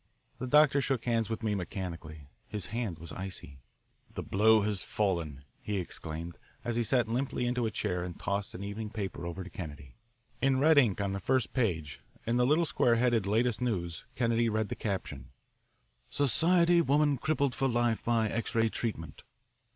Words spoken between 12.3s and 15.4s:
the little square headed "Latest News," Kennedy read the caption,